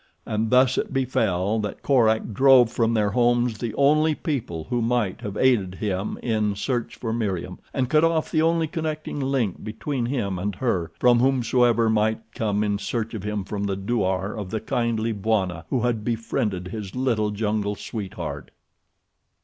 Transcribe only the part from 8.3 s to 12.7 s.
the only connecting link between him and her from whomsoever might come